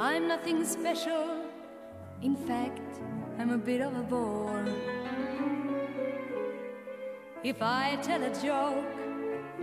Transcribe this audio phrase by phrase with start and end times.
[0.00, 1.42] I'm nothing special.
[2.22, 3.00] In fact,
[3.36, 4.64] I'm a bit of a bore.
[7.42, 8.84] If I tell a joke,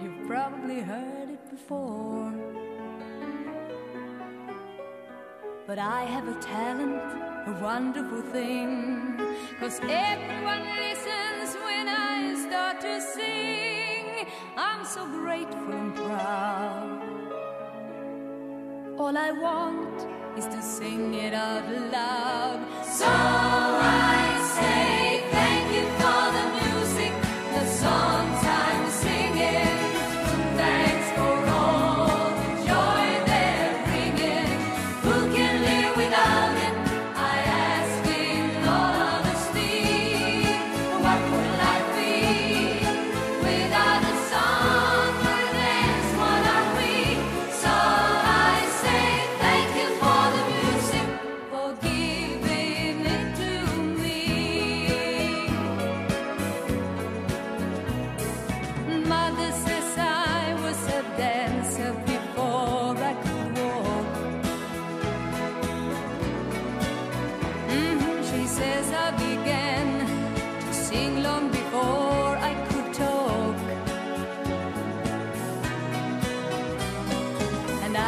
[0.01, 2.33] you've probably heard it before.
[5.65, 7.13] But I have a talent,
[7.47, 9.17] a wonderful thing.
[9.61, 14.27] Cause everyone listens when I start to sing.
[14.57, 17.01] I'm so grateful and proud.
[18.97, 22.59] All I want is to sing it out loud.
[22.83, 24.54] So I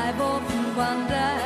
[0.08, 1.37] I've often wondered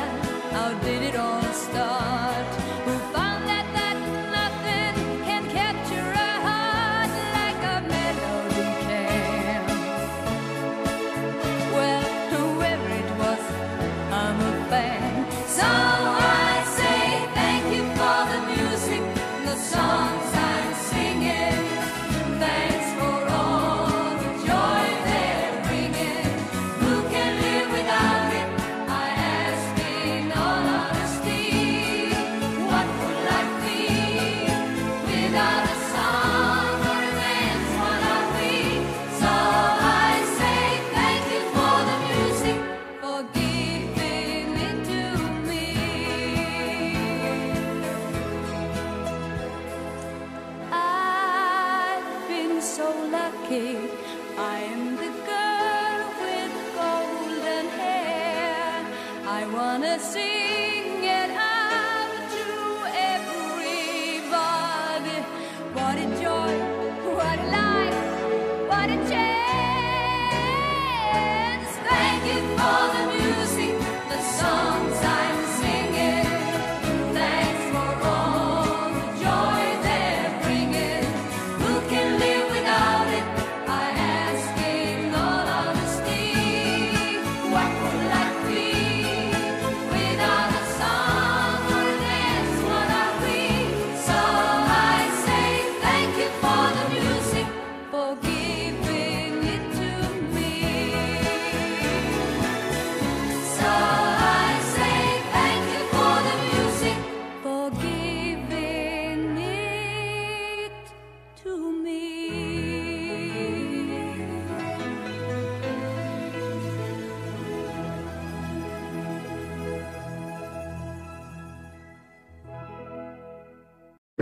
[68.82, 69.31] what a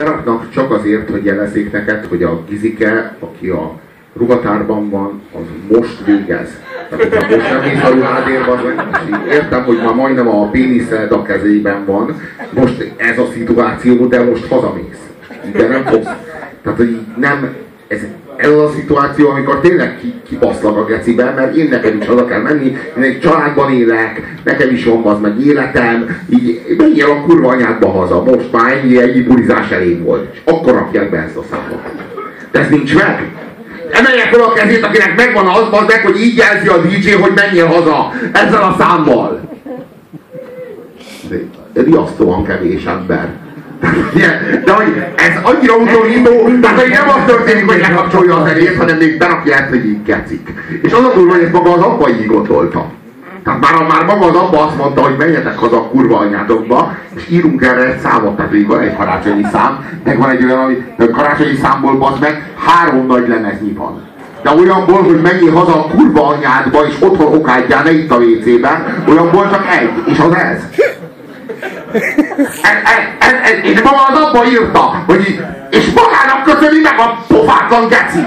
[0.01, 3.79] Beraknak csak azért, hogy jelezzék neked, hogy a Gizike, aki a
[4.17, 6.49] ruhatárban van, az most végez.
[6.89, 8.61] Tehát, most nem mész a
[9.09, 14.23] így értem, hogy már majdnem a péniszed a kezében van, most ez a szituáció, de
[14.25, 15.09] most hazamész.
[15.53, 16.11] De nem fogsz.
[16.63, 17.57] Tehát, hogy nem,
[17.89, 18.01] ez,
[18.37, 22.25] ez az a szituáció, amikor tényleg ki, kibaszlak a gecibe, mert én nekem is haza
[22.25, 27.23] kell menni, én egy családban élek, nekem is van az meg életem, így menjél a
[27.23, 30.35] kurva anyádba haza, most már ennyi, ennyi bulizás elég volt.
[30.35, 31.83] És akkor rakják be ezt a számot.
[32.51, 33.29] De ez nincs meg.
[33.91, 37.33] Emelje fel a kezét, akinek megvan az, az meg, hogy így jelzi a DJ, hogy
[37.35, 39.41] menjél haza ezzel a számmal.
[41.75, 43.29] Riasztóan kevés ember.
[44.65, 48.97] De hogy ez annyira utolító, tehát hogy nem az történik, hogy lekapcsolja a zenét, hanem
[48.97, 50.49] még berakja ezt, hogy így kecik.
[50.83, 52.87] És az a durva, hogy ezt maga az apa így gondolta.
[53.45, 57.23] Tehát már, már maga az apa azt mondta, hogy menjetek haza a kurva anyátokba, és
[57.29, 61.11] írunk erre egy számot, tehát így van egy karácsonyi szám, meg van egy olyan, a
[61.11, 64.09] karácsonyi számból bazd meg, három nagy lemeznyi van.
[64.43, 69.05] De olyanból, hogy menjél haza a kurva anyádba, és otthon okádjál, ne itt a WC-ben,
[69.09, 70.63] olyanból csak egy, és az ez.
[71.93, 75.41] Ez, ez, és maga az abba írta, hogy
[75.71, 78.25] és magának köszöni meg a pofátlan geci.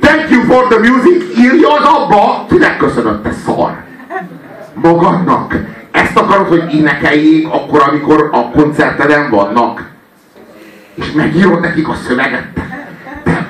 [0.00, 3.74] Thank you for the music, írja az abba, kinek köszönött, te szar.
[4.74, 5.54] Magadnak.
[5.90, 9.90] Ezt akarod, hogy énekeljék akkor, amikor a koncerteden vannak?
[10.94, 12.46] És megírod nekik a szöveget?
[13.24, 13.46] Te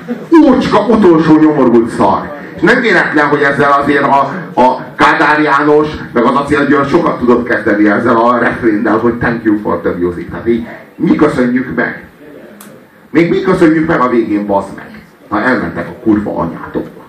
[0.47, 2.33] ócska, utolsó nyomorult szar.
[2.55, 7.17] És nem véletlen, hogy ezzel azért a, a Kádár János, meg az Acél György sokat
[7.17, 10.29] tudott kezdeni ezzel a refréndel, hogy thank you for the music.
[10.29, 10.65] Tehát így
[10.95, 12.07] mi köszönjük meg.
[13.09, 15.03] Még mi köszönjük meg a végén, bazd meg.
[15.29, 17.01] Ha elmentek a kurva anyátokba.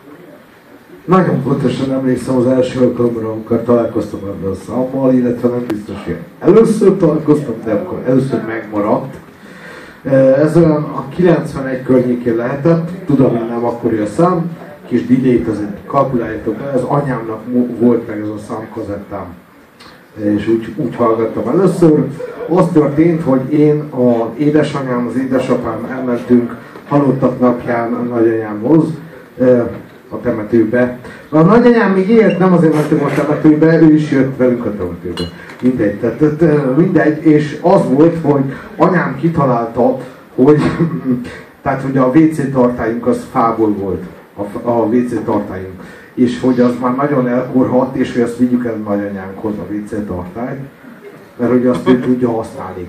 [1.04, 6.16] Nagyon pontosan emlékszem az első alkalomra, amikor találkoztam ebben a számmal, illetve nem biztos, hogy
[6.40, 9.14] először találkoztam, de akkor először megmaradt.
[10.42, 14.50] Ez olyan a 91 környékén lehetett, tudom, hogy nem akkori a szám,
[14.86, 17.40] kis delay azért kalkuláljátok be, az anyámnak
[17.78, 19.26] volt meg ez a számkazettám.
[20.14, 22.04] És úgy, úgy hallgattam először.
[22.48, 26.56] Az történt, hogy én, a édesanyám, az édesapám elmentünk
[26.88, 28.84] halottak napján a nagyanyámhoz,
[30.08, 30.98] a temetőbe.
[31.28, 35.22] A nagyanyám még élt, nem azért mentünk a temetőbe, ő is jött velünk a temetőbe.
[35.62, 38.42] Mindegy, tehát, mindegy, és az volt, hogy
[38.76, 39.98] anyám kitalálta,
[40.34, 40.60] hogy,
[41.62, 44.02] tehát, hogy a WC tartályunk az fából volt,
[44.36, 45.82] a, a WC tartályunk.
[46.14, 50.60] És hogy az már nagyon elkorhat, és hogy azt vigyük el nagyanyánkhoz a WC tartályt,
[51.36, 52.88] mert hogy azt ő tudja használni.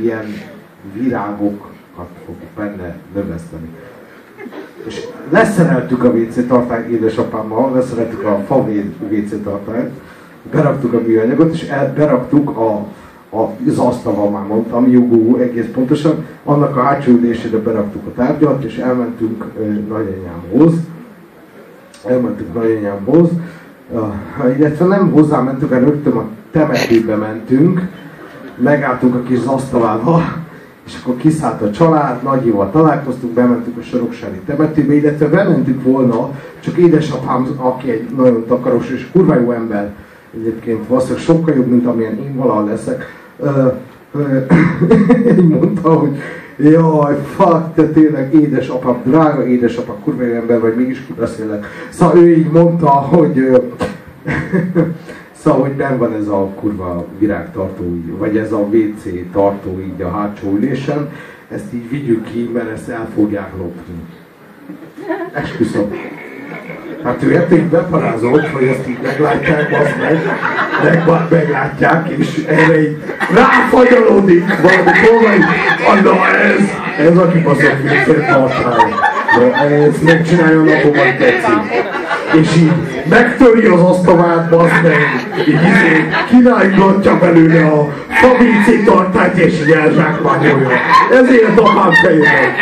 [0.00, 0.26] Ilyen
[0.92, 3.68] virágokat fog benne növeszteni.
[4.86, 8.56] És leszereltük a WC tartályt édesapámmal, leszereltük a fa
[9.10, 9.90] WC tartályt,
[10.50, 12.86] beraktuk a műanyagot, és el, beraktuk a,
[13.34, 18.76] az asztalval már mondtam, jogó egész pontosan, annak a hátsó ülésére beraktuk a tárgyat, és
[18.76, 19.44] elmentünk
[19.88, 20.74] nagyanyámhoz,
[22.06, 23.28] elmentünk nagyanyámhoz,
[24.56, 27.80] illetve nem hozzá mentünk, hanem rögtön a temetőbe mentünk,
[28.56, 30.22] megálltunk a kis asztalával,
[30.86, 36.30] és akkor kiszállt a család, nagyival találkoztunk, bementünk a Soroksári temetőbe, illetve bementük volna,
[36.60, 39.92] csak édesapám, aki egy nagyon takaros és kurva jó ember,
[40.34, 43.23] egyébként valószínűleg sokkal jobb, mint amilyen én valaha leszek,
[45.48, 46.16] mondta, hogy
[46.56, 51.66] jaj, fuck, te tényleg édesapám, drága édesapám, kurva ember vagy, mégis kibeszélek.
[51.90, 53.62] Szóval ő így mondta, hogy
[55.44, 57.84] Szóval, hogy nem van ez a kurva virágtartó,
[58.18, 59.02] vagy ez a WC
[59.32, 61.10] tartó így a hátsó ülésen,
[61.48, 63.94] ezt így vigyük ki, mert ezt el fogják lopni.
[65.32, 65.90] Esküszöm.
[67.04, 70.18] Hát ő érték beparázolt, hogy ezt így meglátják, azt meg,
[70.82, 72.96] meg, meglátják, és erre így
[73.34, 75.38] ráfagyalódik valami kolmai,
[76.02, 76.60] na ez,
[77.08, 78.92] ez a kibaszott viccet tartály.
[79.38, 81.84] De ezt megcsinálja a napomat tetszik
[82.40, 82.72] és így
[83.08, 90.68] megtöri az asztalát, bazd meg, így izé, kirángatja belőle a fabrici tartályt, és így elzsákmányolja.
[91.10, 92.54] Ezért apám fejében.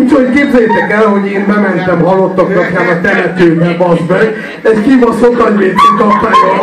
[0.00, 5.90] Úgyhogy képzeljétek el, hogy én bementem halottak napján a temetőbe, bazd meg, egy kibaszott nagyvéci
[5.98, 6.58] kapályon,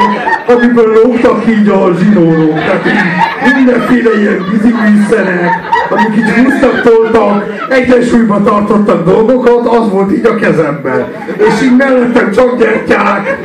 [0.47, 5.49] amiből lógtak így a zsinórok, tehát így mindenféle ilyen víziműszerek,
[5.89, 11.05] amik így húztak, toltak, egyensúlyba tartottak dolgokat, az volt így a kezemben.
[11.37, 13.37] És így mellettem csak gyertyák,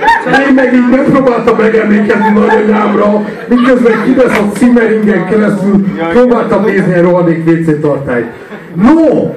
[0.48, 7.80] én meg így megpróbáltam megemlékezni nagyanyámra, miközben kibaszott Simmeringen keresztül próbáltam nézni a rohadék WC
[7.80, 8.26] tartályt.
[8.74, 9.34] No!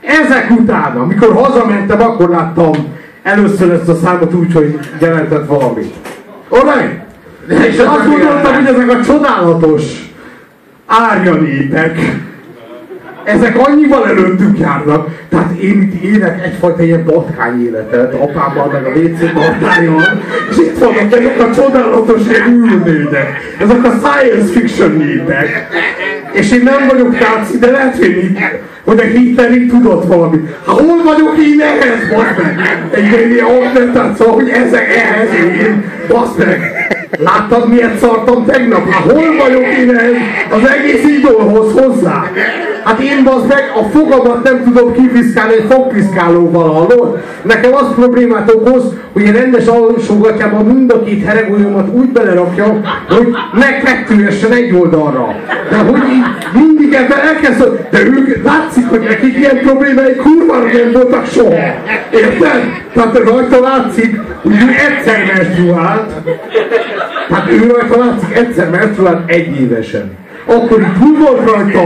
[0.00, 2.72] Ezek után, amikor hazamentem, akkor láttam
[3.22, 5.94] először ezt a számot úgy, hogy jelentett valamit.
[6.48, 7.08] Alright?
[7.68, 9.82] És azt gondoltam, hogy ezek a csodálatos
[10.86, 11.98] árjanépek,
[13.24, 18.98] ezek annyival előttünk járnak, tehát én itt élek egyfajta ilyen patkány életet, apámmal meg a
[18.98, 20.02] WC tartályon,
[20.50, 25.68] és itt vannak ezek a csodálatos űrlények, ezek a science fiction népek,
[26.32, 28.36] és én nem vagyok náci, de lehet, hogy,
[28.84, 30.48] hogy a Hitler így tudott valamit.
[30.66, 32.88] Hát hol vagyok én ehhez, bazd meg?
[32.90, 36.60] Egy ilyen tehát szóval, hogy ezek ehhez én, bazd meg.
[37.18, 38.90] Láttad miért szartam tegnap?
[38.90, 40.14] Hát hol vagyok én ehhez?
[40.50, 42.30] Az egész idolhoz hozzá.
[42.84, 47.18] Hát én bazd meg a fogamat nem tudom kipiszkálni egy fogpiszkálóval, hallod?
[47.42, 48.82] Nekem az problémát okoz,
[49.12, 55.34] hogy én rendes alsógatjában mind a két heregolyomat úgy belerakja, hogy megkettőjessen egy oldalra.
[55.70, 60.92] De hogy így mindig ebben elkezd, de ők látszik, hogy nekik ilyen problémái kurvára nem
[60.92, 61.54] voltak soha.
[62.10, 62.62] Érted?
[62.94, 66.12] Tehát rajta látszik, hogy ő egyszer menstruált,
[67.30, 70.18] hát ő rajta látszik egyszer menstruált egy évesen.
[70.46, 71.82] Akkor itt volt rajta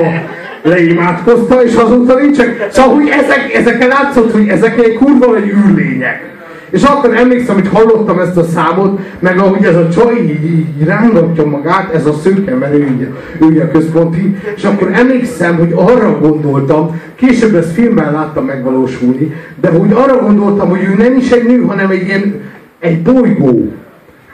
[0.64, 2.47] leimádkozta, és azóta nincsen.
[2.71, 6.33] Szóval, hogy ezek, ezeken látszott, hogy ezek egy kurva vagy űrlények.
[6.71, 10.87] És akkor emlékszem, hogy hallottam ezt a számot, meg ahogy ez a csaj így, így
[10.87, 16.18] rángatja magát, ez a szőke, mert ő, ő a központi, és akkor emlékszem, hogy arra
[16.18, 21.44] gondoltam, később ezt filmben láttam megvalósulni, de hogy arra gondoltam, hogy ő nem is egy
[21.44, 22.40] nő, hanem egy ilyen,
[22.78, 23.73] egy bolygó.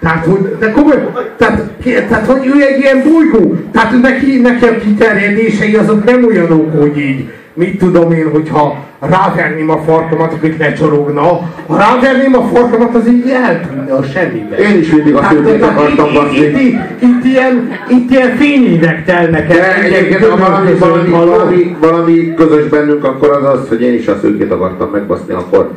[0.00, 1.62] Tehát, hogy, de komoly, tehát,
[2.08, 6.98] tehát, hogy ő egy ilyen bolygó, tehát neki, neki a kiterjedései azok nem olyanok, hogy
[6.98, 11.20] így, mit tudom én, hogyha ráverném a farkamat, akik lecsorogna,
[11.66, 14.56] ha ráverném a farkamat, az így eltűnne a semmibe.
[14.56, 16.38] Én is mindig a szürkét akartam itt, baszni.
[16.38, 19.82] itt, itt, itt, ilyen, itt ilyen fényévek telnek el.
[19.82, 24.18] Egyébként, ha valami, valami, valami, valami közös bennünk, akkor az az, hogy én is a
[24.22, 25.70] szőkét akartam megbaszni akkor.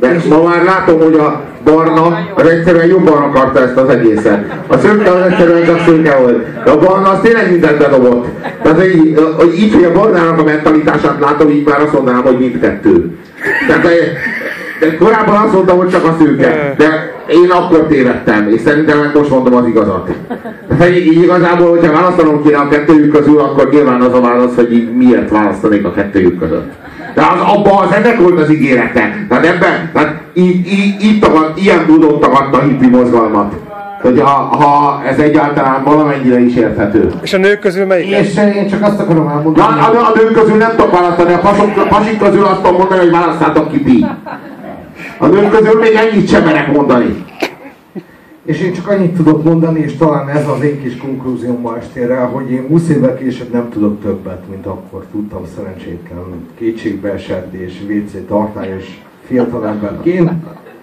[0.00, 4.44] De ma már látom, hogy a barna az egyszerűen jobban akarta ezt az egészet.
[4.66, 6.64] A szőke az egyszerűen csak szőke volt.
[6.64, 8.26] De a barna az tényleg mindent bedobott.
[8.62, 12.38] Tehát, hogy hogy így, hogy a barnának a mentalitását látom, így már azt mondanám, hogy
[12.38, 13.10] mindkettő.
[13.66, 13.82] Tehát,
[14.80, 16.74] de korábban azt mondtam, hogy csak a szőke.
[16.76, 20.10] De én akkor tévedtem, és szerintem most mondom az igazat.
[20.68, 24.88] Tehát így, igazából, hogyha választanom kéne a kettőjük közül, akkor nyilván az a válasz, hogy
[24.96, 26.72] miért választanék a kettőjük között.
[27.14, 29.26] De az, abban az ennek volt az ígérete.
[29.28, 33.54] Tehát ebben, tehát így, így, így tagad, ilyen módon tagadta a hippi mozgalmat.
[34.02, 37.12] Hogy ha, ha ez egyáltalán valamennyire is érthető.
[37.22, 38.10] És a nők közül melyik?
[38.10, 41.32] És én csak azt akarom Na, elmondani, a, a, a nők közül nem tudok választani,
[41.32, 44.06] a pasok, a pasik közül azt tudom mondani, hogy választátok ki ti.
[45.18, 47.24] A nők közül még ennyit sem merek mondani.
[48.50, 52.16] És én csak annyit tudok mondani, és talán ez az én kis konklúzióm ma estére,
[52.16, 58.26] hogy én 20 évvel később nem tudok többet, mint akkor tudtam szerencsétlen, kétségbeesett és WC
[58.28, 60.30] tartályos fiatalemberként.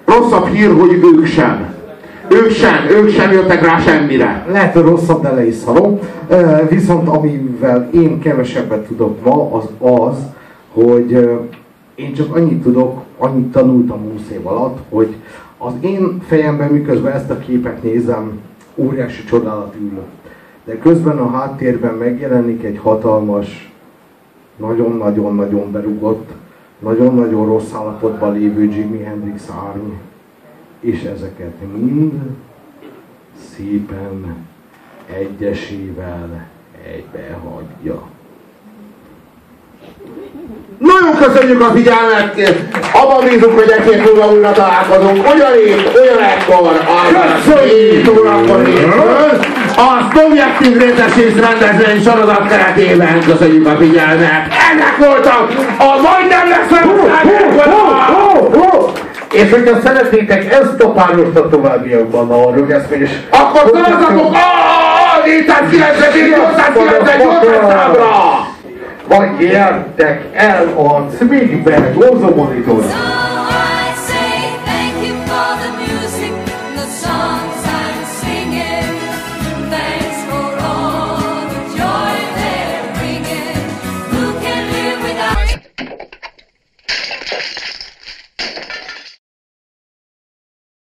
[0.06, 1.74] Rosszabb hír, hogy ők sem.
[2.30, 4.46] Ők sem, ők sem jöttek rá semmire.
[4.52, 6.00] Lehet, hogy rosszabb, de le is szarom.
[6.70, 10.18] Viszont amivel én kevesebbet tudok ma, az az,
[10.74, 11.12] hogy
[11.96, 15.16] én csak annyit tudok, annyit tanultam 20 év alatt, hogy
[15.58, 18.40] az én fejemben miközben ezt a képet nézem,
[18.76, 20.04] óriási csodálat ül.
[20.64, 23.72] De közben a háttérben megjelenik egy hatalmas,
[24.56, 26.32] nagyon-nagyon-nagyon berugott,
[26.80, 29.92] nagyon-nagyon rossz állapotban lévő Jimi Hendrix árny,
[30.80, 32.14] és ezeket mind
[33.56, 34.36] szépen
[35.20, 36.48] egyesével
[36.86, 38.02] egybehagyja.
[40.78, 42.36] Nagyon köszönjük a figyelmet!
[42.92, 45.28] Abban bízunk, hogy egy hét múlva újra találkozunk.
[45.34, 47.08] Ugyanígy, ugyanekkor, az
[47.46, 48.08] Köszönjük!
[49.78, 54.44] a Szovjet Részesés rendezvény sorozat keretében köszönjük a figyelmet.
[54.72, 56.82] Ennek voltak a majdnem lesz
[59.32, 64.68] És hogyha szeretnétek ezt a párost a továbbiakban a rögeszmés, Akkor szavazzatok a
[65.26, 67.87] 498 számra!
[69.08, 73.37] Vagy gyertek el a Cmigbe, Gózó Monitorra!